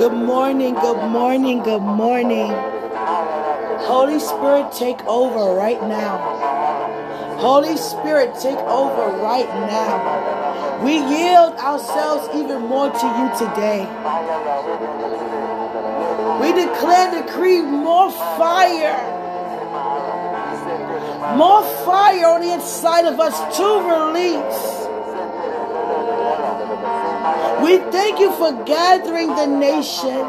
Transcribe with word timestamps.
Good 0.00 0.14
morning, 0.14 0.72
good 0.76 1.10
morning, 1.10 1.62
good 1.62 1.82
morning. 1.82 2.50
Holy 3.84 4.18
Spirit, 4.18 4.72
take 4.72 5.04
over 5.04 5.54
right 5.54 5.78
now. 5.82 6.16
Holy 7.36 7.76
Spirit, 7.76 8.34
take 8.40 8.56
over 8.60 9.18
right 9.18 9.46
now. 9.68 10.80
We 10.82 10.94
yield 10.94 11.52
ourselves 11.58 12.34
even 12.34 12.62
more 12.62 12.88
to 12.88 13.06
you 13.18 13.28
today. 13.36 13.80
We 16.40 16.48
declare, 16.54 17.22
decree 17.22 17.60
more 17.60 18.10
fire. 18.40 18.96
More 21.36 21.62
fire 21.84 22.26
on 22.26 22.40
the 22.40 22.54
inside 22.54 23.04
of 23.04 23.20
us 23.20 23.36
to 23.58 23.66
release. 23.84 24.89
We 27.62 27.78
thank 27.90 28.18
you 28.18 28.32
for 28.32 28.52
gathering 28.64 29.28
the 29.28 29.46
nations 29.46 30.22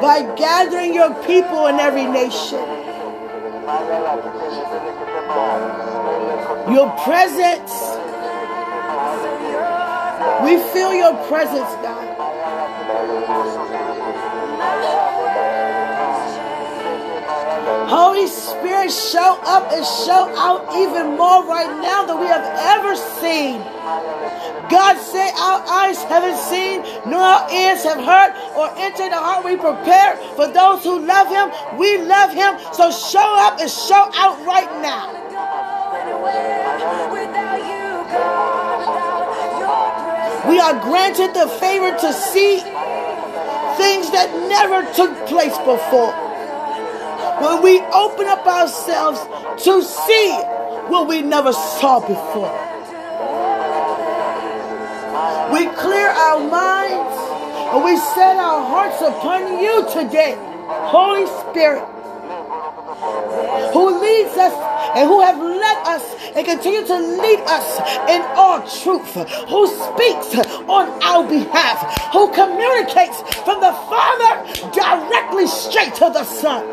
by 0.00 0.34
gathering 0.36 0.94
your 0.94 1.14
people 1.24 1.66
in 1.66 1.76
every 1.78 2.06
nation. 2.06 2.58
Your 6.72 6.90
presence. 7.04 7.72
We 10.42 10.56
feel 10.72 10.94
your 10.94 11.14
presence, 11.28 11.70
God. 11.82 12.08
Holy 17.88 18.26
Spirit, 18.26 18.90
show 18.90 19.38
up 19.44 19.72
and 19.72 19.84
show 19.84 20.32
out 20.36 20.76
even 20.76 21.16
more 21.16 21.44
right 21.44 21.80
now 21.82 22.04
than 22.06 22.20
we 22.20 22.26
have 22.26 22.44
ever 22.44 22.96
seen. 22.96 23.60
God 24.70 24.98
said, 25.00 25.32
Our 25.32 25.62
eyes 25.66 26.02
haven't 26.04 26.36
seen, 26.36 26.82
nor 27.10 27.20
our 27.20 27.50
ears 27.52 27.82
have 27.84 27.98
heard, 27.98 28.32
or 28.56 28.68
entered 28.76 29.10
the 29.10 29.16
heart 29.16 29.44
we 29.44 29.56
prepare 29.56 30.16
for 30.36 30.46
those 30.46 30.84
who 30.84 31.00
love 31.00 31.28
Him. 31.28 31.78
We 31.78 31.98
love 32.04 32.32
Him. 32.32 32.58
So 32.72 32.90
show 32.90 33.34
up 33.38 33.60
and 33.60 33.70
show 33.70 34.10
out 34.14 34.44
right 34.44 34.70
now. 34.82 35.18
We 40.48 40.60
are 40.60 40.80
granted 40.80 41.34
the 41.34 41.48
favor 41.60 41.90
to 41.90 42.12
see 42.12 42.58
things 43.78 44.10
that 44.10 44.28
never 44.48 44.82
took 44.92 45.26
place 45.26 45.56
before. 45.58 46.12
When 47.40 47.62
we 47.62 47.80
open 47.80 48.26
up 48.26 48.46
ourselves 48.46 49.20
to 49.64 49.82
see 49.82 50.32
what 50.88 51.06
we 51.06 51.22
never 51.22 51.52
saw 51.52 52.00
before. 52.00 52.67
We 55.52 55.66
clear 55.74 56.08
our 56.08 56.38
minds 56.38 57.16
and 57.74 57.84
we 57.84 57.96
set 57.96 58.36
our 58.36 58.62
hearts 58.64 59.00
upon 59.02 59.58
you 59.60 59.84
today, 59.90 60.36
Holy 60.68 61.26
Spirit, 61.26 61.84
who 63.72 64.00
leads 64.00 64.36
us 64.36 64.54
and 64.96 65.08
who 65.08 65.20
have 65.20 65.38
led 65.38 65.78
us 65.86 66.04
and 66.36 66.46
continue 66.46 66.86
to 66.86 66.98
lead 66.98 67.40
us 67.46 67.78
in 68.08 68.22
all 68.36 68.60
truth, 68.60 69.14
who 69.48 69.66
speaks 69.66 70.38
on 70.68 71.02
our 71.02 71.28
behalf, 71.28 72.12
who 72.12 72.32
communicates 72.32 73.20
from 73.42 73.60
the 73.60 73.72
Father 73.90 74.70
directly 74.70 75.46
straight 75.46 75.94
to 75.94 76.10
the 76.12 76.24
Son. 76.24 76.64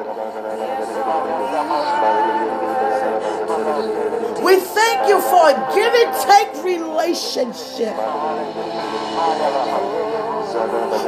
You 5.07 5.21
for 5.21 5.49
a 5.49 5.53
give 5.73 5.93
and 5.93 6.13
take 6.25 6.63
relationship. 6.63 7.95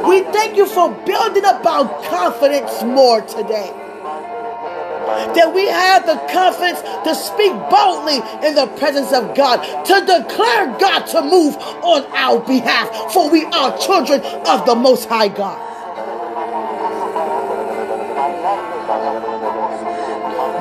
We 0.06 0.22
thank 0.32 0.56
you 0.56 0.66
for 0.66 0.90
building 1.04 1.44
up 1.44 1.64
our 1.64 1.86
confidence 2.04 2.82
more 2.82 3.20
today. 3.22 3.72
That 5.34 5.52
we 5.54 5.66
have 5.66 6.06
the 6.06 6.16
confidence 6.32 6.80
to 7.04 7.14
speak 7.14 7.52
boldly 7.70 8.20
in 8.46 8.54
the 8.54 8.66
presence 8.78 9.12
of 9.12 9.34
God, 9.34 9.62
to 9.84 10.00
declare 10.00 10.78
God 10.78 11.06
to 11.06 11.22
move 11.22 11.56
on 11.56 12.04
our 12.14 12.40
behalf, 12.40 13.12
for 13.12 13.30
we 13.30 13.44
are 13.46 13.76
children 13.78 14.20
of 14.46 14.66
the 14.66 14.74
Most 14.74 15.08
High 15.08 15.28
God. 15.28 15.67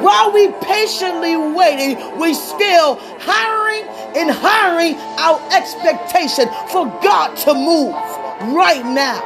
While 0.08 0.32
we 0.32 0.48
patiently 0.62 1.36
waiting, 1.36 2.18
we 2.18 2.34
still 2.34 2.96
hiring 3.20 3.84
and 4.16 4.32
hiring 4.32 4.96
our 5.20 5.38
expectation 5.52 6.48
for 6.72 6.86
God 7.04 7.36
to 7.44 7.54
move 7.54 7.94
right 8.56 8.86
now. 8.86 9.20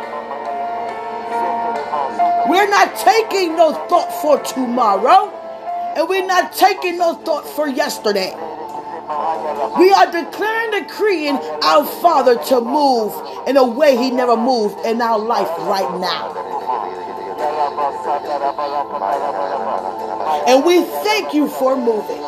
We're 2.50 2.68
not 2.68 2.96
taking 2.96 3.56
no 3.56 3.74
thought 3.90 4.12
for 4.24 4.42
tomorrow, 4.42 5.30
and 5.96 6.10
we're 6.10 6.26
not 6.26 6.52
taking 6.52 6.98
no 6.98 7.14
thought 7.14 7.48
for 7.48 7.68
yesterday. 7.68 8.32
We 9.78 9.94
are 9.94 10.12
declaring, 10.12 10.84
decreeing 10.84 11.36
our 11.62 11.86
Father 11.86 12.44
to 12.46 12.60
move 12.60 13.14
in 13.48 13.56
a 13.56 13.64
way 13.64 13.98
He 13.98 14.10
never 14.10 14.36
moved 14.36 14.84
in 14.84 15.00
our 15.00 15.20
life 15.20 15.50
right 15.60 16.00
now. 16.02 16.61
And 20.48 20.66
we 20.66 20.84
thank 20.84 21.34
you 21.34 21.48
for 21.48 21.76
moving. 21.76 22.22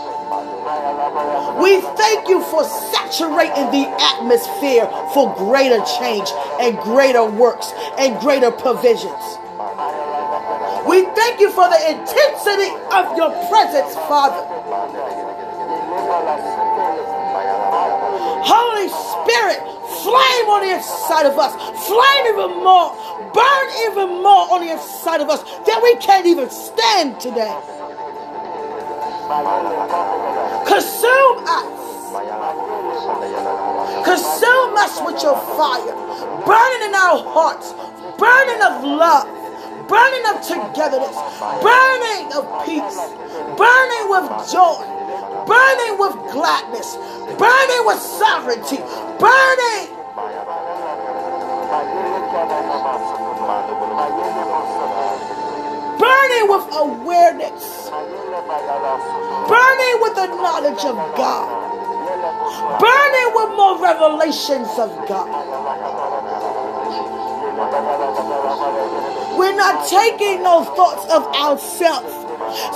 We 1.62 1.82
thank 1.98 2.28
you 2.30 2.42
for 2.44 2.64
saturating 2.64 3.72
the 3.72 3.88
atmosphere 4.00 4.88
for 5.14 5.34
greater 5.36 5.84
change 6.00 6.30
and 6.60 6.78
greater 6.80 7.26
works 7.26 7.72
and 7.98 8.20
greater 8.20 8.52
provisions. 8.52 9.38
We 10.88 11.04
thank 11.16 11.40
you 11.40 11.52
for 11.52 11.68
the 11.70 11.80
intensity 11.90 12.72
of 12.92 13.18
your 13.18 13.32
presence, 13.50 13.96
Father. 14.08 14.44
Holy 18.44 18.90
Spirit, 18.90 19.60
flame 20.04 20.48
on 20.50 20.62
the 20.68 20.76
inside 20.76 21.26
of 21.26 21.38
us, 21.40 21.54
flame 21.88 22.26
even 22.28 22.64
more, 22.64 22.96
burn 23.32 23.68
even 23.88 24.22
more 24.22 24.52
on 24.52 24.66
the 24.66 24.72
inside 24.74 25.22
of 25.22 25.30
us 25.30 25.44
that 25.66 25.80
we 25.82 25.96
can't 25.98 26.26
even 26.26 26.50
stand 26.50 27.20
today. 27.20 27.54
Consume 30.68 31.38
us. 31.48 31.84
Consume 34.06 34.76
us 34.78 35.02
with 35.02 35.24
your 35.24 35.38
fire, 35.58 35.96
burning 36.46 36.84
in 36.90 36.94
our 36.94 37.24
hearts, 37.24 37.74
burning 38.20 38.62
of 38.62 38.84
love, 38.84 39.26
burning 39.88 40.26
of 40.30 40.38
togetherness, 40.46 41.18
burning 41.64 42.30
of 42.38 42.46
peace, 42.66 43.00
burning 43.58 44.06
with 44.14 44.28
joy, 44.52 44.78
burning 45.48 45.98
with 45.98 46.14
gladness, 46.32 46.96
burning 47.40 47.82
with 47.86 48.00
sovereignty, 48.00 48.78
burning. 49.18 49.90
Burning 56.44 56.60
with 56.60 56.76
awareness, 56.76 57.90
burning 57.90 59.96
with 60.02 60.16
the 60.16 60.26
knowledge 60.28 60.84
of 60.84 60.96
God, 61.16 61.48
burning 62.82 63.32
with 63.34 63.50
more 63.56 63.82
revelations 63.82 64.68
of 64.78 64.90
God. 65.08 65.30
We're 69.40 69.56
not 69.56 69.88
taking 69.88 70.44
no 70.44 70.66
thoughts 70.66 71.06
of 71.14 71.24
ourselves. 71.28 72.12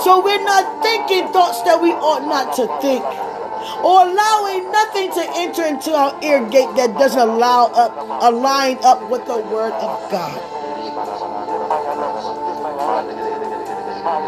So 0.02 0.24
we're 0.24 0.42
not 0.44 0.82
thinking 0.82 1.28
thoughts 1.30 1.60
that 1.62 1.78
we 1.82 1.92
ought 1.92 2.26
not 2.26 2.56
to 2.56 2.66
think. 2.80 3.04
Or 3.84 4.08
allowing 4.08 4.72
nothing 4.72 5.12
to 5.12 5.30
enter 5.36 5.66
into 5.66 5.92
our 5.92 6.18
ear 6.24 6.40
gate 6.48 6.74
that 6.76 6.94
doesn't 6.94 7.20
allow 7.20 7.66
up 7.66 7.92
align 8.22 8.78
up 8.82 9.10
with 9.10 9.26
the 9.26 9.36
word 9.36 9.72
of 9.72 10.10
God. 10.10 10.57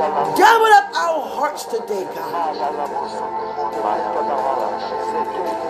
Gather 0.01 0.73
up 0.81 0.97
our 0.97 1.21
hearts 1.29 1.65
today, 1.67 2.09
God. 2.15 2.57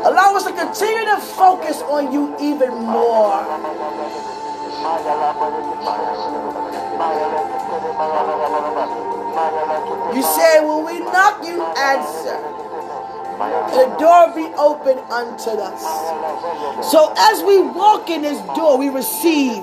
Allow 0.07 0.37
us 0.37 0.45
to 0.45 0.53
continue 0.53 1.05
to 1.07 1.19
focus 1.19 1.83
on 1.83 2.13
you 2.13 2.37
even 2.39 2.71
more. 2.71 3.43
You 10.15 10.23
say, 10.23 10.65
when 10.65 10.85
we 10.87 11.01
knock, 11.01 11.45
you 11.45 11.65
answer. 11.77 12.60
The 13.41 13.97
door 13.99 14.35
be 14.37 14.53
open 14.59 14.99
unto 15.09 15.51
us. 15.57 15.81
So 16.93 17.15
as 17.17 17.43
we 17.43 17.63
walk 17.63 18.11
in 18.11 18.21
this 18.21 18.39
door, 18.55 18.77
we 18.77 18.91
receive 18.91 19.63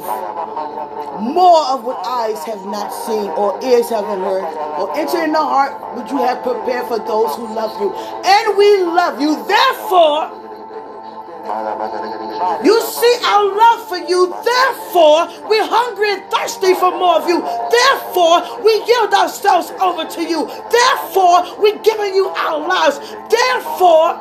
more 1.21 1.61
of 1.69 1.83
what 1.83 2.03
eyes 2.03 2.43
have 2.45 2.65
not 2.65 2.89
seen 2.89 3.29
or 3.37 3.59
ears 3.63 3.89
haven't 3.91 4.21
heard 4.21 4.49
or 4.81 4.97
enter 4.97 5.23
in 5.23 5.31
the 5.31 5.37
heart 5.37 5.77
which 5.95 6.09
you 6.09 6.17
have 6.17 6.41
prepared 6.41 6.87
for 6.87 6.97
those 6.97 7.35
who 7.35 7.53
love 7.53 7.79
you. 7.79 7.93
And 8.25 8.57
we 8.57 8.81
love 8.81 9.21
you. 9.21 9.45
Therefore, 9.45 10.33
you 12.65 12.81
see 12.81 13.15
our 13.25 13.45
love 13.45 13.76
for 13.97 14.09
you. 14.09 14.27
Therefore, 14.43 15.27
we're 15.49 15.65
hungry 15.65 16.13
and 16.13 16.31
thirsty 16.31 16.73
for 16.75 16.91
more 16.91 17.21
of 17.21 17.27
you. 17.27 17.41
Therefore, 17.41 18.63
we 18.63 18.83
yield 18.85 19.13
ourselves 19.13 19.71
over 19.81 20.05
to 20.05 20.21
you. 20.21 20.47
Therefore, 20.71 21.59
we're 21.59 21.79
giving 21.79 22.13
you 22.13 22.27
our 22.27 22.59
lives. 22.59 22.99
Therefore, 23.29 24.19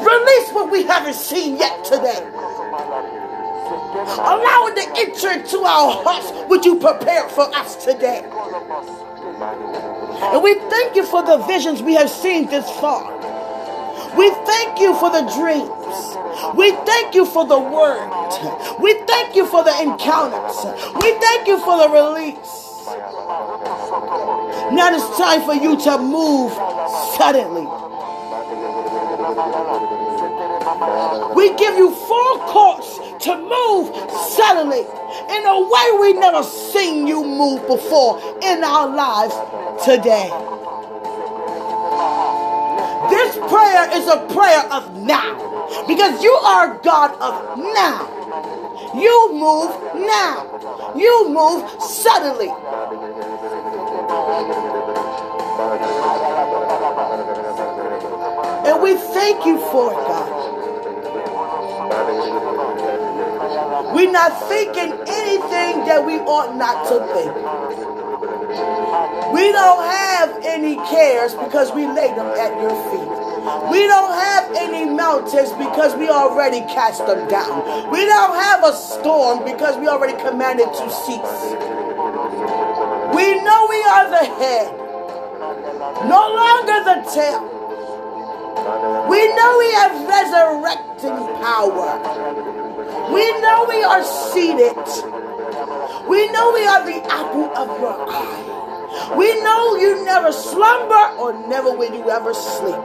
release 0.00 0.52
what 0.52 0.70
we 0.70 0.84
haven't 0.84 1.14
seen 1.14 1.56
yet 1.56 1.84
today. 1.84 2.28
Allow 3.92 4.66
it 4.68 4.76
to 4.76 4.86
enter 4.98 5.40
into 5.40 5.58
our 5.58 6.02
hearts 6.02 6.30
what 6.48 6.64
you 6.64 6.78
prepare 6.78 7.28
for 7.28 7.54
us 7.54 7.84
today. 7.84 8.24
And 10.22 10.42
we 10.42 10.54
thank 10.54 10.96
you 10.96 11.04
for 11.04 11.22
the 11.22 11.38
visions 11.38 11.82
we 11.82 11.94
have 11.94 12.10
seen 12.10 12.46
this 12.46 12.68
far. 12.80 13.11
We 14.16 14.30
thank 14.30 14.78
you 14.78 14.94
for 14.98 15.10
the 15.10 15.22
dreams. 15.36 16.56
We 16.56 16.72
thank 16.84 17.14
you 17.14 17.24
for 17.24 17.46
the 17.46 17.58
word. 17.58 18.08
We 18.80 18.94
thank 19.06 19.34
you 19.34 19.46
for 19.46 19.64
the 19.64 19.74
encounters. 19.80 20.56
We 21.02 21.12
thank 21.18 21.48
you 21.48 21.58
for 21.60 21.78
the 21.78 21.88
release. 21.88 22.62
Now 24.72 24.90
it's 24.92 25.16
time 25.16 25.42
for 25.42 25.54
you 25.54 25.80
to 25.80 25.98
move 25.98 26.52
suddenly. 27.16 27.66
We 31.34 31.54
give 31.56 31.76
you 31.76 31.94
full 31.94 32.38
course 32.38 32.98
to 33.20 33.36
move 33.36 33.94
suddenly 34.36 34.80
in 34.80 35.46
a 35.46 35.60
way 35.60 35.98
we 36.00 36.12
never 36.14 36.42
seen 36.42 37.06
you 37.06 37.24
move 37.24 37.66
before 37.66 38.20
in 38.42 38.64
our 38.64 38.94
lives 38.94 39.34
today. 39.84 40.30
Prayer 43.48 43.88
is 43.92 44.08
a 44.08 44.26
prayer 44.32 44.64
of 44.72 44.96
now 44.96 45.86
because 45.86 46.22
you 46.22 46.32
are 46.32 46.78
God 46.78 47.12
of 47.20 47.58
now. 47.58 48.08
You 48.94 49.32
move 49.32 49.70
now. 50.06 50.92
You 50.94 51.28
move 51.28 51.68
suddenly. 51.80 52.48
And 58.64 58.82
we 58.82 58.94
thank 58.96 59.46
you 59.46 59.58
for 59.70 59.92
it, 59.92 59.96
God. 59.96 60.52
We're 63.94 64.10
not 64.10 64.48
thinking 64.48 64.92
anything 65.06 65.84
that 65.86 66.04
we 66.06 66.18
ought 66.20 66.56
not 66.56 66.86
to 66.88 67.00
think. 67.12 67.34
We 69.32 69.52
don't 69.52 69.84
have 69.84 70.38
any 70.44 70.76
cares 70.76 71.34
because 71.34 71.72
we 71.72 71.86
lay 71.86 72.08
them 72.14 72.26
at 72.26 72.60
your 72.60 72.70
feet. 72.90 73.01
We 73.70 73.86
don't 73.86 74.12
have 74.12 74.50
any 74.56 74.84
mountains 74.88 75.52
because 75.52 75.94
we 75.96 76.08
already 76.08 76.60
cast 76.72 77.06
them 77.06 77.28
down. 77.28 77.90
We 77.90 78.04
don't 78.06 78.34
have 78.34 78.64
a 78.64 78.72
storm 78.72 79.44
because 79.44 79.76
we 79.78 79.88
already 79.88 80.16
commanded 80.22 80.68
to 80.72 80.90
cease. 80.90 81.52
We 83.14 83.40
know 83.44 83.66
we 83.68 83.82
are 83.84 84.08
the 84.08 84.24
head, 84.40 84.72
no 86.08 86.22
longer 86.32 86.78
the 86.84 87.10
tail. 87.12 87.52
We 89.08 89.20
know 89.34 89.58
we 89.58 89.72
have 89.72 89.92
resurrecting 90.08 91.18
power. 91.42 91.98
We 93.12 93.40
know 93.40 93.66
we 93.68 93.82
are 93.82 94.02
seated. 94.02 94.76
We 96.08 96.28
know 96.32 96.52
we 96.52 96.66
are 96.66 96.84
the 96.84 97.02
apple 97.12 97.50
of 97.56 97.80
your 97.80 97.96
eye. 98.08 98.71
We 99.16 99.40
know 99.42 99.76
you 99.76 100.04
never 100.04 100.32
slumber 100.32 101.16
or 101.18 101.32
never 101.48 101.72
will 101.72 101.94
you 101.94 102.10
ever 102.10 102.34
sleep. 102.34 102.76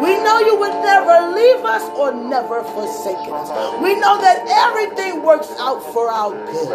We 0.00 0.16
know 0.22 0.38
you 0.40 0.56
would 0.58 0.76
never 0.82 1.34
leave 1.34 1.64
us 1.64 1.82
or 1.96 2.12
never 2.12 2.62
forsake 2.64 3.16
us. 3.32 3.48
We 3.82 3.98
know 3.98 4.20
that 4.20 4.44
everything 4.48 5.22
works 5.22 5.52
out 5.58 5.80
for 5.92 6.10
our 6.10 6.32
good. 6.32 6.68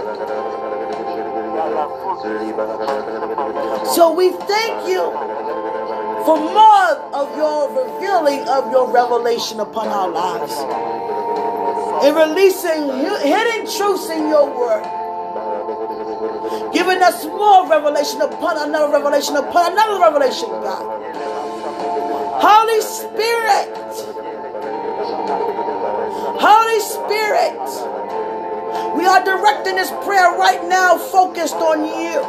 So 3.94 4.12
we 4.14 4.32
thank 4.32 4.88
you 4.88 5.12
for 6.26 6.38
more 6.38 6.90
of 7.14 7.36
your 7.38 7.70
revealing 7.70 8.48
of 8.48 8.72
your 8.72 8.92
revelation 8.92 9.60
upon 9.60 9.88
our 9.88 10.10
lives 10.10 10.54
and 12.04 12.16
releasing 12.16 12.90
hidden 13.22 13.66
truths 13.72 14.10
in 14.10 14.30
your 14.30 14.48
word. 14.58 14.99
Giving 16.74 17.02
us 17.02 17.26
more 17.26 17.68
revelation 17.68 18.22
upon 18.22 18.58
another 18.58 18.92
revelation 18.94 19.36
upon 19.36 19.72
another 19.74 20.00
revelation, 20.00 20.50
God. 20.50 21.02
Holy 22.42 22.82
Spirit. 22.82 23.74
Holy 26.40 26.80
Spirit. 26.80 27.60
We 28.96 29.06
are 29.06 29.24
directing 29.24 29.76
this 29.76 29.90
prayer 30.06 30.38
right 30.38 30.64
now 30.68 30.98
focused 30.98 31.56
on 31.56 31.86
you. 31.86 32.22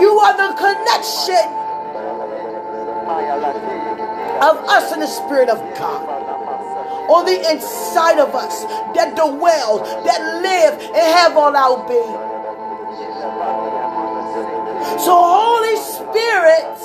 You 0.00 0.10
are 0.18 0.36
the 0.36 0.54
connection 0.56 1.44
of 4.42 4.56
us 4.68 4.92
and 4.92 5.02
the 5.02 5.06
Spirit 5.06 5.48
of 5.48 5.58
God 5.78 6.08
on 7.10 7.24
the 7.26 7.50
inside 7.50 8.18
of 8.18 8.34
us 8.34 8.64
that 8.94 9.14
dwell, 9.16 9.78
that 10.04 10.42
live, 10.42 10.80
and 10.80 11.16
have 11.18 11.36
all 11.36 11.54
our 11.54 11.86
being. 11.88 12.21
So, 15.04 15.18
Holy 15.18 15.76
Spirit, 15.82 16.78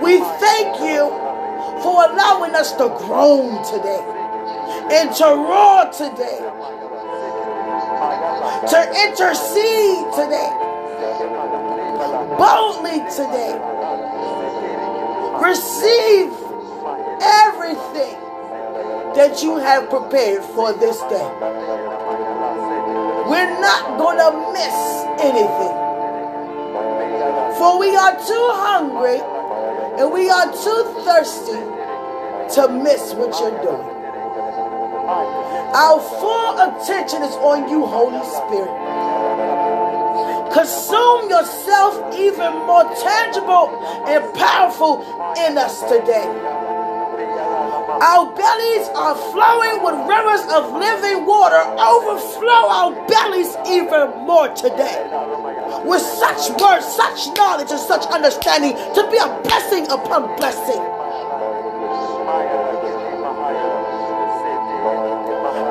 we 0.00 0.20
thank 0.38 0.78
you 0.78 1.10
for 1.82 2.04
allowing 2.06 2.54
us 2.54 2.70
to 2.74 2.88
groan 2.96 3.64
today 3.64 3.98
and 4.92 5.12
to 5.16 5.24
roar 5.24 5.90
today, 5.90 6.38
to 8.70 8.78
intercede 9.02 10.06
today, 10.14 10.50
boldly 12.38 13.02
today. 13.10 13.58
Receive 15.42 16.30
everything 17.20 18.14
that 19.18 19.42
you 19.42 19.56
have 19.58 19.90
prepared 19.90 20.44
for 20.44 20.72
this 20.72 21.00
day. 21.00 21.30
We're 23.26 23.60
not 23.60 23.98
going 23.98 24.18
to 24.18 24.52
miss 24.52 25.04
anything. 25.18 25.89
For 27.58 27.78
we 27.78 27.94
are 27.96 28.16
too 28.16 28.48
hungry 28.52 29.20
and 29.98 30.12
we 30.12 30.30
are 30.30 30.50
too 30.52 31.02
thirsty 31.04 31.60
to 32.54 32.68
miss 32.68 33.14
what 33.14 33.38
you're 33.40 33.62
doing. 33.62 34.00
Our 35.74 36.00
full 36.00 36.58
attention 36.58 37.22
is 37.22 37.34
on 37.36 37.68
you, 37.68 37.86
Holy 37.86 38.24
Spirit. 38.26 38.70
Consume 40.52 41.30
yourself 41.30 42.14
even 42.16 42.52
more 42.66 42.84
tangible 42.94 43.70
and 44.06 44.34
powerful 44.34 45.02
in 45.38 45.56
us 45.58 45.80
today. 45.82 46.26
Our 48.02 48.34
bellies 48.34 48.88
are 48.94 49.14
flowing 49.30 49.82
with 49.84 49.94
rivers 50.08 50.42
of 50.50 50.72
living 50.72 51.26
water. 51.26 51.62
Overflow 51.78 52.68
our 52.68 53.06
bellies 53.06 53.54
even 53.68 54.26
more 54.26 54.48
today. 54.48 54.96
With 55.84 56.02
such 56.02 56.50
words, 56.60 56.86
such 56.86 57.36
knowledge, 57.36 57.70
and 57.70 57.80
such 57.80 58.06
understanding 58.06 58.72
to 58.72 59.08
be 59.10 59.16
a 59.16 59.28
blessing 59.42 59.84
upon 59.90 60.36
blessing. 60.36 60.80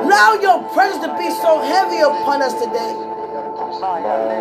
Allow 0.09 0.33
your 0.41 0.63
presence 0.73 1.05
to 1.05 1.17
be 1.17 1.29
so 1.29 1.61
heavy 1.61 1.99
upon 1.99 2.41
us 2.41 2.53
today. 2.53 2.95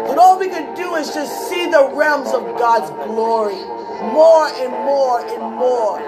But 0.08 0.18
all 0.18 0.38
we 0.38 0.48
can 0.48 0.74
do 0.74 0.94
is 0.96 1.12
just 1.12 1.48
see 1.48 1.66
the 1.66 1.90
realms 1.94 2.32
of 2.32 2.42
God's 2.58 2.90
glory 3.06 3.60
more 4.00 4.48
and 4.48 4.72
more 4.72 5.20
and 5.20 5.56
more. 5.56 5.98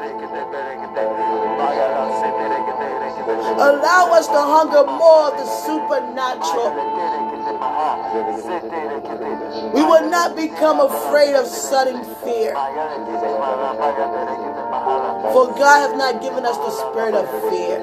Allow 3.61 4.13
us 4.13 4.27
to 4.27 4.41
hunger 4.41 4.85
more 4.85 5.33
of 5.33 5.37
the 5.39 5.45
supernatural. 5.45 7.00
We 9.73 9.83
will 9.83 10.11
not 10.11 10.37
become 10.37 10.81
afraid 10.81 11.35
of 11.35 11.47
sudden 11.47 12.05
fear. 12.23 12.53
For 15.33 15.47
God 15.57 15.89
has 15.89 15.97
not 15.97 16.21
given 16.21 16.45
us 16.45 16.57
the 16.59 16.71
spirit 16.71 17.15
of 17.15 17.27
fear. 17.51 17.81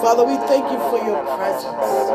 Father, 0.00 0.24
we 0.24 0.36
thank 0.48 0.70
you 0.72 0.78
for 0.90 0.98
your 1.04 1.22
presence. 1.36 2.10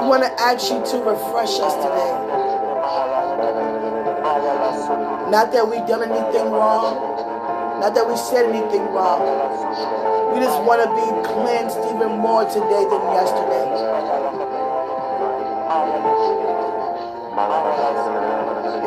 We 0.00 0.06
want 0.06 0.22
to 0.22 0.32
ask 0.40 0.70
you 0.70 0.80
to 0.84 0.98
refresh 1.04 1.58
us 1.60 1.74
today. 1.74 2.19
Not 5.30 5.52
that 5.52 5.62
we've 5.62 5.86
done 5.86 6.02
anything 6.02 6.50
wrong, 6.50 6.98
not 7.78 7.94
that 7.94 8.02
we 8.02 8.16
said 8.16 8.50
anything 8.50 8.82
wrong. 8.90 9.22
We 10.34 10.42
just 10.42 10.58
want 10.66 10.82
to 10.82 10.90
be 10.90 11.06
cleansed 11.22 11.78
even 11.86 12.18
more 12.18 12.42
today 12.50 12.82
than 12.90 13.02
yesterday. 13.14 13.62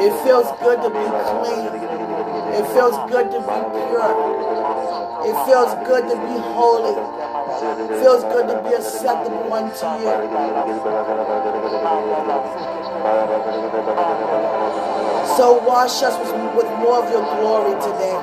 It 0.03 0.11
feels 0.27 0.51
good 0.59 0.83
to 0.83 0.91
be 0.91 1.05
clean. 1.31 1.79
It 2.59 2.67
feels 2.75 2.99
good 3.07 3.31
to 3.31 3.39
be 3.39 3.59
pure. 3.87 4.11
It 5.23 5.35
feels 5.47 5.71
good 5.87 6.03
to 6.11 6.15
be 6.27 6.35
holy. 6.51 6.91
It 7.87 8.03
feels 8.03 8.23
good 8.27 8.51
to 8.51 8.59
be 8.67 8.75
acceptable 8.75 9.47
unto 9.47 9.87
you. 10.03 10.11
So 15.37 15.57
wash 15.65 16.03
us 16.03 16.17
with, 16.19 16.67
more 16.79 17.03
of 17.03 17.09
your 17.09 17.23
glory 17.39 17.73
today. 17.81 18.17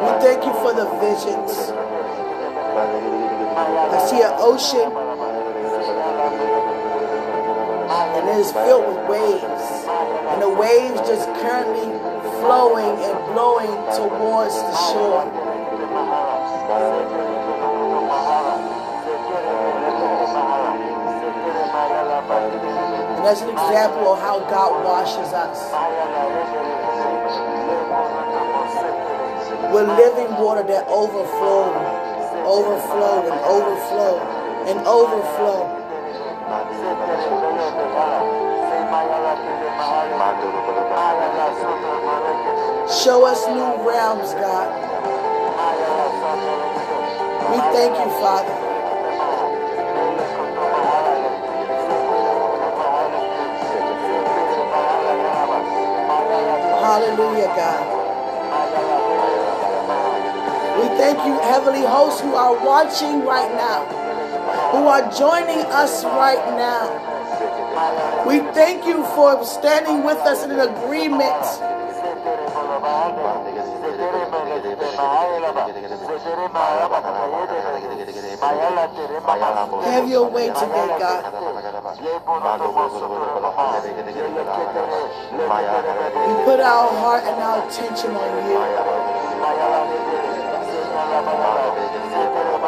We 0.00 0.10
thank 0.22 0.44
you 0.46 0.52
for 0.62 0.72
the 0.72 0.86
visions. 1.02 1.72
I 3.92 4.06
see 4.08 4.22
an 4.22 4.32
ocean 4.38 4.92
and 7.90 8.28
it 8.28 8.36
is 8.38 8.52
filled 8.52 8.86
with 8.86 9.08
waves. 9.10 9.86
And 10.30 10.40
the 10.40 10.48
waves 10.48 11.00
just 11.00 11.26
currently 11.42 11.90
flowing 12.40 12.96
and 13.02 13.34
blowing 13.34 13.74
towards 13.98 14.54
the 14.54 14.76
shore. 14.92 15.39
That's 23.30 23.42
an 23.42 23.50
example 23.50 24.12
of 24.12 24.18
how 24.18 24.40
God 24.50 24.84
washes 24.84 25.30
us. 25.32 25.54
With 29.72 29.86
living 29.86 30.34
water 30.34 30.64
that 30.64 30.84
overflows, 30.88 31.78
overflow 32.42 33.30
and 33.30 33.38
overflow 33.46 34.18
and 34.66 34.78
overflow. 34.84 35.62
Show 42.90 43.24
us 43.26 43.46
new 43.46 43.88
realms, 43.88 44.34
God. 44.34 44.74
We 47.52 47.58
thank 47.78 47.94
you, 47.94 48.10
Father. 48.18 48.69
Hallelujah, 56.90 57.46
God. 57.54 57.86
We 60.80 60.88
thank 60.98 61.24
you, 61.24 61.38
heavenly 61.38 61.86
hosts 61.86 62.20
who 62.20 62.34
are 62.34 62.52
watching 62.66 63.24
right 63.24 63.48
now, 63.54 63.86
who 64.72 64.88
are 64.88 65.08
joining 65.12 65.64
us 65.70 66.02
right 66.02 66.44
now. 66.58 68.26
We 68.26 68.40
thank 68.54 68.86
you 68.86 69.04
for 69.14 69.44
standing 69.44 70.02
with 70.02 70.18
us 70.18 70.42
in 70.42 70.50
an 70.50 70.58
agreement. 70.58 71.69
Have 79.84 80.08
your 80.08 80.28
way 80.28 80.48
today, 80.48 80.88
God. 80.98 81.24
We 86.26 86.44
put 86.44 86.60
our 86.60 86.88
heart 87.00 87.24
and 87.24 87.40
our 87.40 87.66
attention 87.66 88.10
on 88.10 88.48
you. 88.48 88.60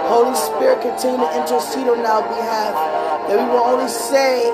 Holy 0.09 0.35
Spirit, 0.35 0.81
continue 0.83 1.19
to 1.19 1.41
intercede 1.41 1.89
on 1.89 2.05
our 2.05 2.23
behalf. 2.23 2.75
That 3.29 3.39
we 3.39 3.45
will 3.45 3.65
only 3.65 3.89
say 3.89 4.51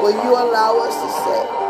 what 0.00 0.14
you 0.24 0.30
allow 0.32 0.78
us 0.80 0.94
to 0.94 1.08
say. 1.24 1.65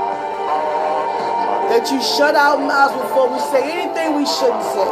That 1.76 1.92
you 1.92 2.00
shut 2.00 2.34
our 2.34 2.56
mouths 2.56 2.96
before 2.96 3.28
we 3.28 3.38
say 3.52 3.60
anything 3.60 4.16
we 4.16 4.24
shouldn't 4.24 4.64
say. 4.64 4.88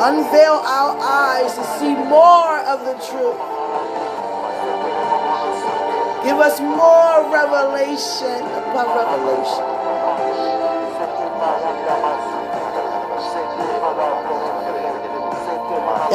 Unveil 0.00 0.64
our 0.64 0.96
eyes 0.96 1.52
to 1.60 1.64
see 1.76 1.92
more 1.92 2.56
of 2.64 2.88
the 2.88 2.96
truth. 3.04 3.36
Give 6.24 6.40
us 6.40 6.56
more 6.56 7.28
revelation 7.28 8.40
upon 8.64 8.96
revelation. 8.96 9.68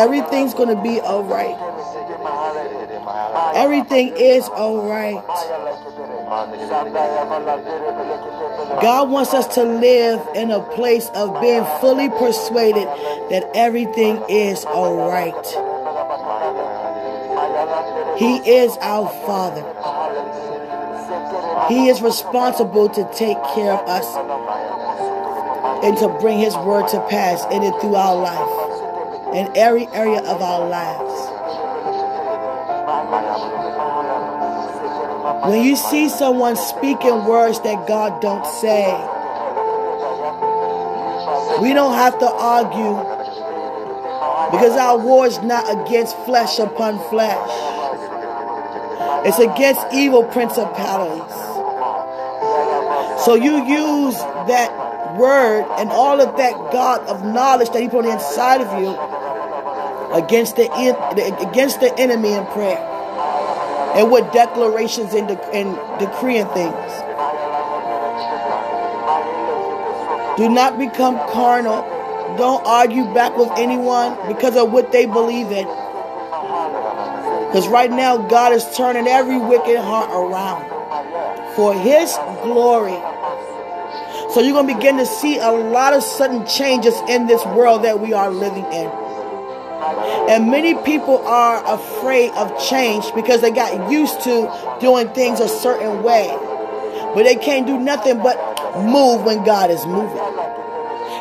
Everything's 0.02 0.56
going 0.56 0.76
to 0.76 0.82
be 0.82 1.00
all 1.00 1.24
right. 1.24 1.54
Everything 3.56 4.18
is 4.18 4.50
all 4.50 4.82
right. 4.90 5.22
God 8.82 9.10
wants 9.10 9.34
us 9.34 9.48
to 9.56 9.64
live 9.64 10.20
in 10.36 10.52
a 10.52 10.62
place 10.62 11.08
of 11.16 11.40
being 11.42 11.64
fully 11.80 12.10
persuaded 12.10 12.86
that 13.30 13.50
everything 13.56 14.22
is 14.28 14.66
all 14.66 15.10
right. 15.10 15.34
He 18.20 18.36
is 18.50 18.76
our 18.82 19.08
Father. 19.26 19.64
He 21.70 21.88
is 21.88 22.02
responsible 22.02 22.90
to 22.90 23.10
take 23.14 23.38
care 23.54 23.72
of 23.72 23.88
us 23.88 24.06
and 25.86 25.98
to 26.00 26.10
bring 26.20 26.40
His 26.40 26.56
word 26.58 26.90
to 26.90 27.00
pass 27.08 27.46
in 27.46 27.64
and 27.64 27.74
through 27.80 27.96
our 27.96 28.16
life, 28.16 29.36
in 29.36 29.56
every 29.56 29.88
area 29.88 30.20
of 30.20 30.42
our 30.42 30.68
lives. 30.68 31.32
When 35.48 35.64
you 35.64 35.76
see 35.76 36.10
someone 36.10 36.56
speaking 36.56 37.26
words 37.26 37.60
that 37.60 37.88
God 37.88 38.20
don't 38.20 38.46
say, 38.48 38.86
we 41.62 41.72
don't 41.72 41.94
have 41.94 42.18
to 42.18 42.28
argue 42.28 42.98
because 44.50 44.76
our 44.76 44.98
war 44.98 45.28
is 45.28 45.38
not 45.44 45.70
against 45.70 46.18
flesh 46.26 46.58
upon 46.58 46.98
flesh. 47.10 47.48
It's 49.28 49.38
against 49.38 49.86
evil 49.94 50.24
principalities. 50.24 51.36
So 53.24 53.36
you 53.36 53.64
use 53.66 54.16
that 54.50 55.16
word 55.16 55.66
and 55.78 55.92
all 55.92 56.22
of 56.22 56.38
that 56.38 56.54
God 56.72 57.02
of 57.08 57.24
knowledge 57.24 57.70
that 57.70 57.84
He 57.84 57.88
put 57.88 58.06
inside 58.06 58.62
of 58.62 58.82
you 58.82 58.98
against 60.12 60.56
the 60.56 60.66
against 61.48 61.82
the 61.82 61.94
enemy 62.00 62.34
in 62.34 62.46
prayer 62.48 62.95
and 63.96 64.12
with 64.12 64.32
declarations 64.34 65.14
and, 65.14 65.32
and 65.32 66.00
decreeing 66.00 66.48
things. 66.48 66.92
Do 70.38 70.50
not 70.50 70.78
become 70.78 71.16
carnal. 71.32 71.82
Don't 72.38 72.66
argue 72.66 73.06
back 73.14 73.38
with 73.38 73.50
anyone 73.56 74.18
because 74.28 74.58
of 74.58 74.72
what 74.72 74.92
they 74.92 75.06
believe 75.06 75.48
in. 75.48 75.66
Because 77.48 77.70
right 77.70 77.90
now, 77.90 78.18
God 78.18 78.52
is 78.52 78.66
turning 78.76 79.08
every 79.08 79.38
wicked 79.38 79.78
heart 79.78 80.10
around 80.12 81.56
for 81.56 81.74
His 81.74 82.14
glory. 82.44 83.00
So 84.34 84.42
you're 84.42 84.52
going 84.52 84.68
to 84.68 84.76
begin 84.76 84.98
to 84.98 85.06
see 85.06 85.38
a 85.38 85.52
lot 85.52 85.94
of 85.94 86.04
sudden 86.04 86.46
changes 86.46 86.94
in 87.08 87.28
this 87.28 87.46
world 87.46 87.86
that 87.86 88.02
we 88.02 88.12
are 88.12 88.30
living 88.30 88.66
in. 88.66 89.05
And 90.30 90.50
many 90.50 90.74
people 90.84 91.20
are 91.26 91.64
afraid 91.66 92.32
of 92.32 92.58
change 92.68 93.06
because 93.14 93.42
they 93.42 93.52
got 93.52 93.92
used 93.92 94.22
to 94.22 94.78
doing 94.80 95.10
things 95.10 95.40
a 95.40 95.48
certain 95.48 96.04
way. 96.04 96.28
But 97.14 97.24
they 97.24 97.36
can't 97.36 97.66
do 97.66 97.80
nothing 97.80 98.18
but 98.18 98.38
move 98.84 99.24
when 99.24 99.44
God 99.44 99.70
is 99.72 99.86
moving. 99.86 100.20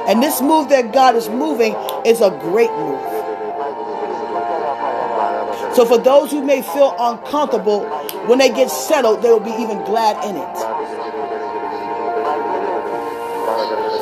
And 0.08 0.22
this 0.22 0.40
move 0.40 0.68
that 0.70 0.92
God 0.92 1.16
is 1.16 1.28
moving 1.28 1.74
is 2.04 2.20
a 2.20 2.30
great 2.30 2.70
move. 2.70 3.00
So 5.74 5.84
for 5.84 5.98
those 5.98 6.30
who 6.30 6.42
may 6.42 6.62
feel 6.62 6.94
uncomfortable, 6.98 7.84
when 8.26 8.38
they 8.38 8.48
get 8.48 8.70
settled, 8.70 9.22
they 9.22 9.30
will 9.30 9.40
be 9.40 9.50
even 9.50 9.82
glad 9.84 10.22
in 10.24 10.36
it. 10.36 10.56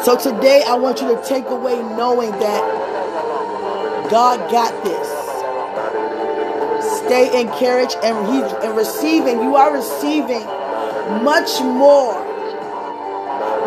So 0.05 0.17
today 0.17 0.65
I 0.67 0.75
want 0.75 1.01
you 1.01 1.15
to 1.15 1.23
take 1.25 1.47
away 1.47 1.77
knowing 1.97 2.33
that 2.33 2.82
God 4.13 4.51
got 4.51 4.85
this. 4.85 5.09
Stay 6.99 7.41
encouraged 7.41 7.97
and, 8.05 8.27
he, 8.29 8.43
and 8.63 8.77
receiving. 8.77 9.41
You 9.41 9.57
are 9.57 9.73
receiving 9.73 10.45
much 11.25 11.63
more. 11.63 12.21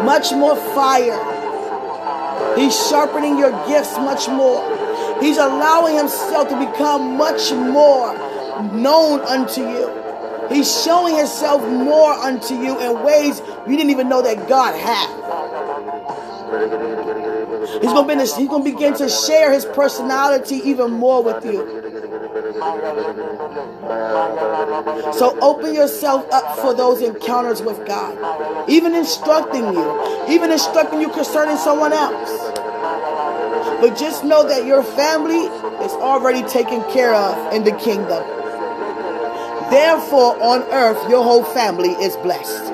Much 0.04 0.32
more 0.34 0.56
fire. 0.76 1.18
He's 2.56 2.76
sharpening 2.90 3.40
your 3.40 3.50
gifts 3.68 3.98
much 3.98 4.28
more. 4.28 4.62
He's 5.20 5.38
allowing 5.38 5.98
himself 5.98 6.48
to 6.50 6.60
become 6.60 7.18
much 7.18 7.52
more 7.52 8.14
known 8.72 9.22
unto 9.22 9.62
you. 9.62 9.90
He's 10.50 10.70
showing 10.84 11.18
himself 11.18 11.68
more 11.68 12.14
unto 12.14 12.54
you 12.54 12.80
in 12.80 13.04
ways 13.04 13.42
you 13.68 13.76
didn't 13.76 13.90
even 13.90 14.08
know 14.08 14.22
that 14.22 14.48
God 14.48 14.76
had. 14.76 15.10
He's 17.66 17.82
gonna, 17.82 18.08
be, 18.08 18.20
he's 18.20 18.48
gonna 18.48 18.64
begin 18.64 18.94
to 18.96 19.10
share 19.10 19.52
his 19.52 19.66
personality 19.66 20.58
even 20.58 20.92
more 20.92 21.24
with 21.24 21.44
you. 21.46 21.60
So 25.14 25.38
open 25.42 25.74
yourself 25.74 26.28
up 26.32 26.60
for 26.60 26.74
those 26.74 27.02
encounters 27.02 27.62
with 27.62 27.86
God. 27.88 28.70
Even 28.70 28.94
instructing 28.94 29.64
you, 29.74 30.28
even 30.30 30.52
instructing 30.52 31.02
you 31.02 31.10
concerning 31.10 31.58
someone 31.58 31.94
else. 31.94 32.52
But 33.82 33.98
just 33.98 34.24
know 34.24 34.48
that 34.48 34.66
your 34.66 34.84
family 34.84 35.46
is 35.86 35.92
already 35.94 36.44
taken 36.44 36.82
care 36.92 37.14
of 37.14 37.54
in 37.54 37.64
the 37.64 37.72
kingdom. 37.74 38.24
Therefore, 39.70 40.42
on 40.42 40.62
earth, 40.72 41.10
your 41.10 41.24
whole 41.24 41.44
family 41.44 41.92
is 41.92 42.16
blessed. 42.18 42.74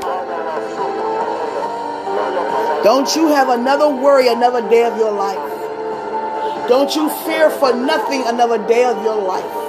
Don't 2.83 3.15
you 3.15 3.27
have 3.27 3.49
another 3.49 3.87
worry 3.87 4.27
another 4.27 4.67
day 4.67 4.83
of 4.85 4.97
your 4.97 5.11
life. 5.11 5.37
Don't 6.67 6.95
you 6.95 7.09
fear 7.25 7.51
for 7.51 7.75
nothing 7.75 8.23
another 8.25 8.57
day 8.67 8.85
of 8.85 9.03
your 9.03 9.21
life. 9.21 9.61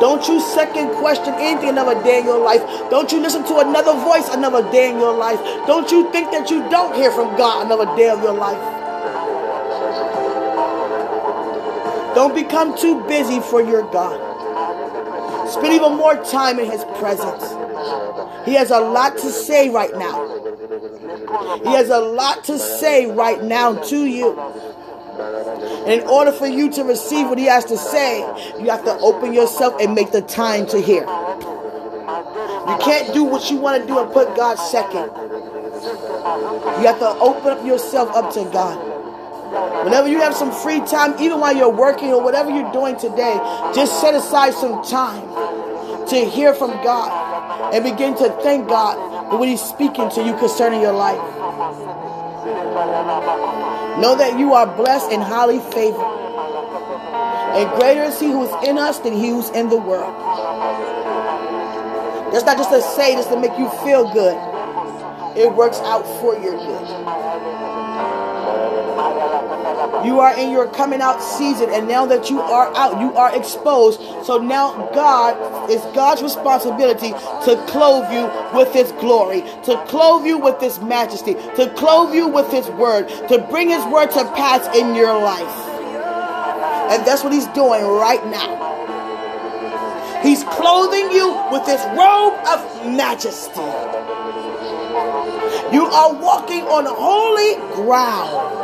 Don't 0.00 0.26
you 0.26 0.40
second 0.40 0.88
question 0.94 1.34
anything 1.34 1.68
another 1.68 2.02
day 2.02 2.20
in 2.20 2.24
your 2.24 2.42
life. 2.42 2.62
Don't 2.88 3.12
you 3.12 3.20
listen 3.20 3.44
to 3.44 3.58
another 3.58 3.92
voice 3.92 4.26
another 4.30 4.62
day 4.72 4.90
in 4.90 4.98
your 4.98 5.14
life. 5.14 5.38
Don't 5.66 5.90
you 5.90 6.10
think 6.10 6.30
that 6.30 6.50
you 6.50 6.66
don't 6.70 6.94
hear 6.94 7.10
from 7.10 7.36
God 7.36 7.66
another 7.66 7.84
day 7.94 8.08
of 8.08 8.22
your 8.22 8.32
life. 8.32 8.56
Don't 12.14 12.34
become 12.34 12.74
too 12.78 13.04
busy 13.06 13.40
for 13.40 13.60
your 13.60 13.82
God. 13.92 14.16
Spend 15.50 15.74
even 15.74 15.94
more 15.96 16.16
time 16.24 16.58
in 16.58 16.70
His 16.70 16.84
presence. 16.98 17.42
He 18.46 18.54
has 18.54 18.70
a 18.70 18.80
lot 18.80 19.18
to 19.18 19.30
say 19.30 19.68
right 19.68 19.92
now. 19.94 20.39
He 21.62 21.68
has 21.68 21.88
a 21.90 21.98
lot 21.98 22.44
to 22.44 22.58
say 22.58 23.06
right 23.06 23.42
now 23.42 23.74
to 23.74 24.04
you. 24.04 24.38
And 25.80 26.00
in 26.00 26.06
order 26.06 26.32
for 26.32 26.46
you 26.46 26.70
to 26.72 26.84
receive 26.84 27.28
what 27.28 27.38
he 27.38 27.46
has 27.46 27.64
to 27.66 27.76
say, 27.76 28.20
you 28.60 28.70
have 28.70 28.84
to 28.84 28.96
open 28.98 29.32
yourself 29.32 29.80
and 29.80 29.94
make 29.94 30.12
the 30.12 30.22
time 30.22 30.66
to 30.68 30.80
hear. 30.80 31.02
You 31.02 32.76
can't 32.80 33.12
do 33.14 33.24
what 33.24 33.50
you 33.50 33.56
want 33.56 33.80
to 33.82 33.86
do 33.86 33.98
and 33.98 34.12
put 34.12 34.36
God 34.36 34.56
second. 34.56 35.10
You 36.80 36.86
have 36.86 36.98
to 36.98 37.08
open 37.20 37.58
up 37.58 37.64
yourself 37.64 38.14
up 38.14 38.32
to 38.34 38.44
God. 38.52 39.84
Whenever 39.84 40.08
you 40.08 40.20
have 40.20 40.34
some 40.34 40.52
free 40.52 40.80
time, 40.80 41.14
even 41.20 41.40
while 41.40 41.56
you're 41.56 41.74
working 41.74 42.10
or 42.10 42.22
whatever 42.22 42.50
you're 42.50 42.72
doing 42.72 42.96
today, 42.96 43.34
just 43.74 44.00
set 44.00 44.14
aside 44.14 44.54
some 44.54 44.82
time 44.84 45.26
to 46.08 46.24
hear 46.24 46.54
from 46.54 46.70
God 46.84 47.74
and 47.74 47.82
begin 47.82 48.16
to 48.16 48.30
thank 48.42 48.68
God 48.68 49.09
for 49.30 49.38
what 49.38 49.48
He's 49.48 49.62
speaking 49.62 50.10
to 50.10 50.24
you 50.24 50.36
concerning 50.36 50.80
your 50.80 50.92
life. 50.92 51.16
Know 54.00 54.16
that 54.16 54.38
you 54.38 54.52
are 54.54 54.66
blessed 54.66 55.12
and 55.12 55.22
highly 55.22 55.60
favored. 55.72 56.18
And 57.54 57.70
greater 57.78 58.02
is 58.02 58.18
He 58.18 58.26
who 58.26 58.44
is 58.44 58.68
in 58.68 58.76
us 58.76 58.98
than 58.98 59.12
He 59.12 59.28
who's 59.28 59.50
in 59.50 59.68
the 59.68 59.76
world. 59.76 60.14
That's 62.32 62.44
not 62.44 62.56
just 62.58 62.70
to 62.70 62.82
say, 62.82 63.14
just 63.14 63.28
to 63.30 63.40
make 63.40 63.56
you 63.56 63.68
feel 63.84 64.12
good. 64.12 64.36
It 65.36 65.54
works 65.54 65.78
out 65.80 66.02
for 66.20 66.34
your 66.34 66.56
good. 66.56 67.79
You 70.04 70.20
are 70.20 70.36
in 70.38 70.50
your 70.50 70.66
coming 70.68 71.00
out 71.00 71.22
season, 71.22 71.68
and 71.70 71.86
now 71.86 72.06
that 72.06 72.30
you 72.30 72.40
are 72.40 72.74
out, 72.76 73.00
you 73.00 73.14
are 73.14 73.36
exposed. 73.36 74.00
So 74.24 74.38
now 74.38 74.90
God 74.94 75.70
is 75.70 75.80
God's 75.94 76.22
responsibility 76.22 77.10
to 77.10 77.64
clothe 77.68 78.10
you 78.12 78.30
with 78.58 78.72
His 78.72 78.92
glory, 78.92 79.42
to 79.64 79.84
clothe 79.88 80.26
you 80.26 80.38
with 80.38 80.60
His 80.60 80.80
majesty, 80.80 81.34
to 81.34 81.72
clothe 81.76 82.14
you 82.14 82.28
with 82.28 82.50
His 82.50 82.68
word, 82.70 83.08
to 83.28 83.38
bring 83.50 83.68
His 83.68 83.84
word 83.86 84.10
to 84.12 84.24
pass 84.32 84.74
in 84.76 84.94
your 84.94 85.20
life. 85.20 85.66
And 86.90 87.06
that's 87.06 87.22
what 87.22 87.32
He's 87.32 87.46
doing 87.48 87.84
right 87.84 88.24
now. 88.26 88.68
He's 90.22 90.44
clothing 90.44 91.10
you 91.12 91.28
with 91.50 91.66
His 91.66 91.80
robe 91.96 92.34
of 92.48 92.86
majesty. 92.86 93.60
You 95.72 95.84
are 95.86 96.12
walking 96.14 96.62
on 96.62 96.84
holy 96.86 97.54
ground. 97.74 98.59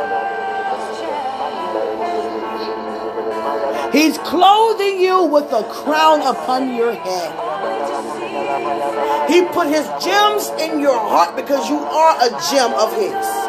He's 3.91 4.17
clothing 4.19 4.99
you 4.99 5.23
with 5.23 5.51
a 5.53 5.63
crown 5.63 6.21
upon 6.21 6.75
your 6.75 6.93
head. 6.93 7.31
He 9.29 9.41
put 9.45 9.67
his 9.67 9.87
gems 10.03 10.49
in 10.59 10.79
your 10.79 10.97
heart 10.97 11.35
because 11.35 11.69
you 11.69 11.77
are 11.77 12.15
a 12.21 12.29
gem 12.51 12.73
of 12.73 12.93
his. 12.93 13.47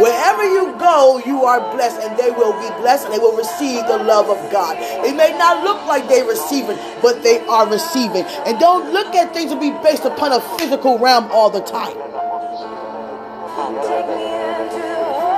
Wherever 0.00 0.42
you 0.42 0.76
go, 0.76 1.22
you 1.24 1.44
are 1.44 1.60
blessed, 1.72 2.00
and 2.00 2.18
they 2.18 2.30
will 2.30 2.52
be 2.54 2.68
blessed, 2.80 3.04
and 3.04 3.14
they 3.14 3.18
will 3.18 3.36
receive 3.36 3.86
the 3.86 3.98
love 3.98 4.28
of 4.28 4.50
God. 4.50 4.76
It 5.06 5.14
may 5.14 5.36
not 5.38 5.62
look 5.62 5.86
like 5.86 6.08
they 6.08 6.22
receive 6.22 6.68
it, 6.68 6.78
but 7.00 7.22
they 7.22 7.38
are 7.46 7.68
receiving. 7.70 8.24
And 8.44 8.58
don't 8.58 8.92
look 8.92 9.14
at 9.14 9.32
things 9.32 9.52
to 9.52 9.60
be 9.60 9.70
based 9.82 10.04
upon 10.04 10.32
a 10.32 10.40
physical 10.58 10.98
realm 10.98 11.30
all 11.30 11.48
the 11.48 11.60
time. 11.60 11.96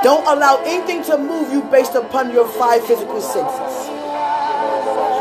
Don't 0.07 0.25
allow 0.25 0.63
anything 0.65 1.03
to 1.11 1.19
move 1.19 1.53
you 1.53 1.63
based 1.63 1.97
upon 1.97 2.31
your 2.31 2.47
five 2.47 2.87
physical 2.87 3.21
senses. 3.21 3.89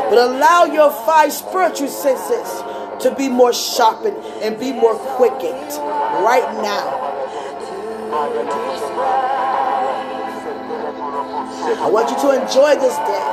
But 0.08 0.16
allow 0.16 0.66
your 0.66 0.92
five 1.04 1.32
spiritual 1.32 1.88
senses 1.88 2.62
to 3.02 3.12
be 3.18 3.28
more 3.28 3.52
sharpened 3.52 4.16
and 4.44 4.60
be 4.60 4.72
more 4.72 4.94
quickened 4.94 5.72
right 6.22 6.48
now. 6.62 6.86
I 11.82 11.88
want 11.90 12.08
you 12.08 12.16
to 12.18 12.40
enjoy 12.40 12.76
this 12.76 12.94
day 12.94 13.26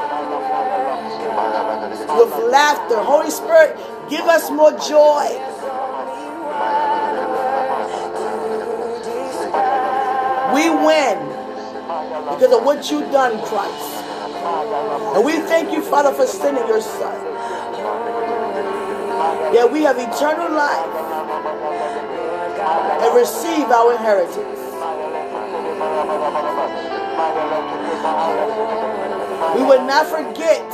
with 2.17 2.51
laughter. 2.51 2.97
Holy 2.97 3.29
Spirit, 3.29 3.77
give 4.09 4.25
us 4.25 4.49
more 4.49 4.71
joy. 4.71 5.29
We 10.55 10.69
win 10.71 11.22
because 12.31 12.53
of 12.53 12.63
what 12.63 12.89
you've 12.89 13.12
done, 13.12 13.39
Christ. 13.45 14.03
And 15.15 15.23
we 15.23 15.33
thank 15.33 15.71
you, 15.71 15.81
Father, 15.81 16.13
for 16.13 16.25
sending 16.25 16.67
your 16.67 16.81
Son. 16.81 17.13
That 19.53 19.69
we 19.71 19.83
have 19.83 19.97
eternal 19.97 20.51
life 20.51 20.93
and 23.03 23.15
receive 23.15 23.65
our 23.69 23.93
inheritance. 23.93 24.59
We 29.55 29.63
will 29.63 29.86
not 29.86 30.07
forget 30.07 30.71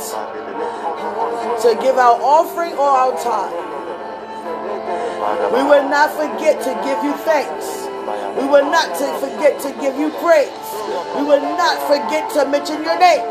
to 1.62 1.78
give 1.82 1.98
our 1.98 2.20
offering 2.22 2.72
or 2.74 2.88
our 2.88 3.12
time. 3.22 3.52
We 5.52 5.62
will 5.62 5.88
not 5.88 6.10
forget 6.12 6.62
to 6.64 6.74
give 6.82 7.04
you 7.04 7.12
thanks. 7.24 7.79
We 8.36 8.46
will 8.46 8.70
not 8.70 8.96
forget 9.20 9.60
to 9.62 9.70
give 9.80 9.96
you 9.98 10.10
praise. 10.22 10.50
We 11.16 11.22
will 11.22 11.42
not 11.56 11.76
forget 11.88 12.30
to 12.34 12.48
mention 12.48 12.82
your 12.84 12.98
name. 12.98 13.22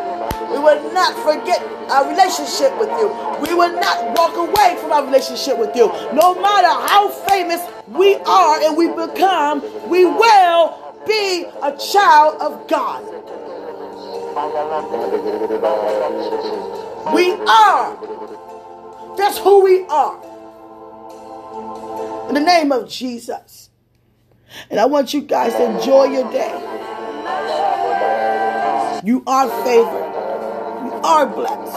We 0.52 0.58
will 0.60 0.94
not 0.94 1.14
forget 1.24 1.62
our 1.90 2.10
relationship 2.10 2.78
with 2.80 2.90
you. 3.00 3.08
We 3.42 3.54
will 3.54 3.74
not 3.80 4.18
walk 4.18 4.36
away 4.36 4.78
from 4.82 4.92
our 4.92 5.06
relationship 5.06 5.58
with 5.58 5.76
you. 5.76 5.88
No 6.14 6.36
matter 6.36 6.68
how 6.68 7.10
famous 7.28 7.62
we 7.88 8.16
are 8.16 8.62
and 8.62 8.76
we 8.76 8.88
become, 8.90 9.62
we 9.90 10.06
will 10.06 10.78
be 11.08 11.46
a 11.62 11.76
child 11.78 12.42
of 12.42 12.68
God. 12.68 13.04
We 17.14 17.34
are. 17.34 17.98
That's 19.18 19.38
who 19.40 19.64
we 19.64 19.86
are. 19.86 20.20
In 22.30 22.36
the 22.36 22.42
name 22.42 22.72
of 22.72 22.90
Jesus. 22.90 23.69
And 24.70 24.80
I 24.80 24.86
want 24.86 25.14
you 25.14 25.22
guys 25.22 25.54
to 25.54 25.64
enjoy 25.66 26.06
your 26.06 26.32
day. 26.32 26.54
You 29.04 29.24
are 29.26 29.48
favored. 29.64 30.10
You 30.86 30.92
are 31.04 31.26
blessed. 31.26 31.74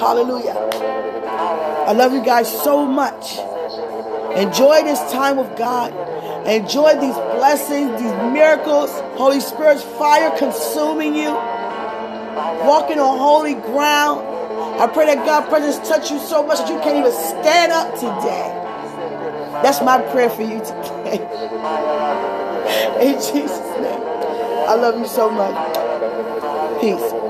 Hallelujah. 0.00 0.54
I 1.86 1.92
love 1.92 2.12
you 2.12 2.24
guys 2.24 2.50
so 2.62 2.86
much. 2.86 3.38
Enjoy 4.36 4.82
this 4.82 5.00
time 5.12 5.36
with 5.36 5.56
God. 5.56 5.92
Enjoy 6.46 6.94
these 7.00 7.14
blessings, 7.14 8.00
these 8.00 8.12
miracles. 8.32 8.90
Holy 9.16 9.40
Spirit's 9.40 9.82
fire 9.82 10.36
consuming 10.38 11.14
you. 11.14 11.30
Walking 11.30 12.98
on 12.98 13.18
holy 13.18 13.54
ground. 13.54 14.26
I 14.80 14.86
pray 14.86 15.06
that 15.06 15.24
God's 15.24 15.48
presence 15.48 15.88
touch 15.88 16.10
you 16.10 16.18
so 16.18 16.42
much 16.46 16.58
that 16.58 16.68
you 16.68 16.78
can't 16.80 16.98
even 16.98 17.12
stand 17.12 17.72
up 17.72 17.94
today. 17.94 18.55
That's 19.62 19.82
my 19.82 20.00
prayer 20.12 20.30
for 20.30 20.42
you 20.42 20.60
today. 20.60 21.20
In 23.00 23.14
Jesus' 23.14 23.60
name. 23.80 24.02
I 24.68 24.74
love 24.74 24.98
you 24.98 25.06
so 25.06 25.30
much. 25.30 25.56
Peace. 26.80 27.25